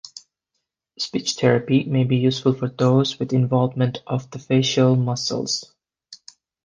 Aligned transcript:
Speech 0.97 1.33
therapy 1.35 1.83
may 1.83 2.03
be 2.03 2.15
useful 2.15 2.55
for 2.55 2.67
those 2.67 3.19
with 3.19 3.33
involvement 3.33 4.01
of 4.07 4.31
the 4.31 4.39
facial 4.39 4.95
muscles. 4.95 5.75